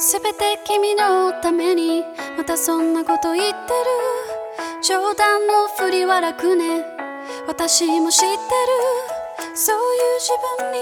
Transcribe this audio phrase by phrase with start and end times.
[0.00, 2.02] 全て君のために
[2.38, 3.60] またそんなこと言ってる。
[4.82, 6.86] 冗談のふりは楽ね。
[7.46, 8.38] 私も知ってる。
[9.54, 10.78] そういう自分に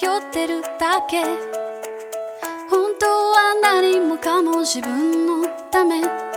[0.00, 1.22] 酔ってるだけ。
[2.70, 6.33] 本当は何もかも自分のため。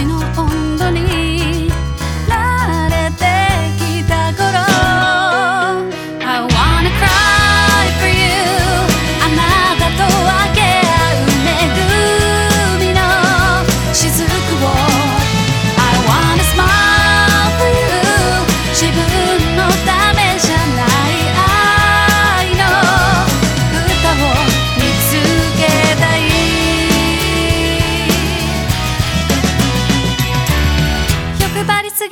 [0.00, 0.61] の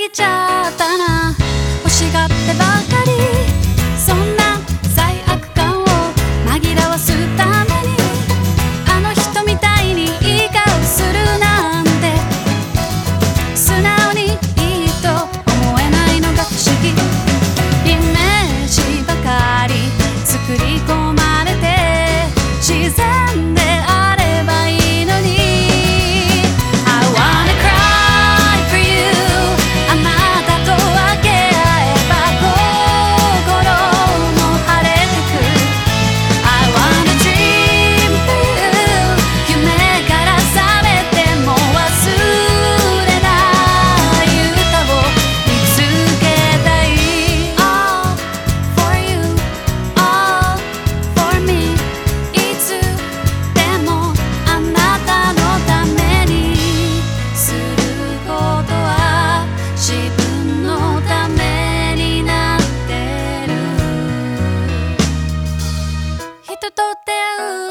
[0.01, 1.10] ぎちゃったな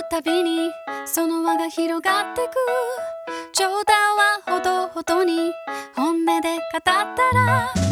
[0.10, 0.72] たびに
[1.06, 2.56] その輪が広がってく。
[3.54, 5.52] 冗談はほどほどに
[5.96, 7.89] 本音で語ったら